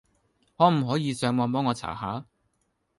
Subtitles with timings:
[0.57, 2.25] 可唔可以上網幫我查下？